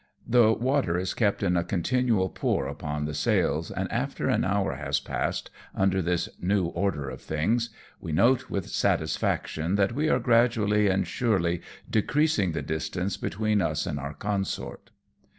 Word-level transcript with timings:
The 0.27 0.51
water 0.51 0.97
is 0.97 1.13
kept 1.13 1.43
in 1.43 1.55
a 1.55 1.63
continual 1.63 2.27
pour 2.29 2.65
upon 2.65 3.05
the 3.05 3.13
sails, 3.13 3.69
and 3.69 3.87
after 3.91 4.29
an 4.29 4.43
hour 4.43 4.73
has 4.77 4.99
passed 4.99 5.51
under 5.75 6.01
this 6.01 6.27
new 6.41 6.65
order 6.65 7.07
of 7.07 7.21
things, 7.21 7.69
we 7.99 8.11
note 8.11 8.49
with 8.49 8.69
satisfaction 8.69 9.75
that 9.75 9.93
we 9.93 10.09
are 10.09 10.17
gradually 10.17 10.87
and 10.87 11.05
surely 11.05 11.61
decreasing 11.87 12.53
the 12.53 12.63
distance 12.63 13.15
between 13.15 13.61
us 13.61 13.85
and 13.85 13.99
our 13.99 14.15
consort. 14.15 14.89